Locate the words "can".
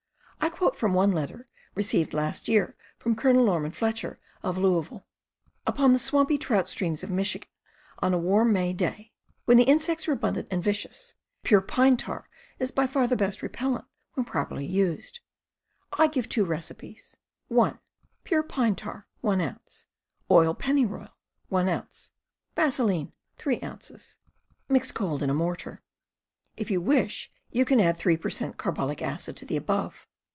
27.63-27.79